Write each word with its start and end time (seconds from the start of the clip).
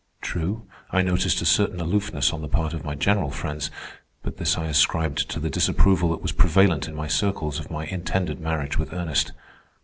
True, 0.19 0.65
I 0.89 1.03
noticed 1.03 1.43
a 1.43 1.45
certain 1.45 1.79
aloofness 1.79 2.33
on 2.33 2.41
the 2.41 2.47
part 2.47 2.73
of 2.73 2.83
my 2.83 2.95
general 2.95 3.29
friends, 3.29 3.69
but 4.23 4.37
this 4.37 4.57
I 4.57 4.65
ascribed 4.65 5.29
to 5.29 5.39
the 5.39 5.47
disapproval 5.47 6.09
that 6.09 6.23
was 6.23 6.31
prevalent 6.31 6.87
in 6.87 6.95
my 6.95 7.05
circles 7.07 7.59
of 7.59 7.69
my 7.69 7.85
intended 7.85 8.39
marriage 8.39 8.79
with 8.79 8.93
Ernest. 8.93 9.31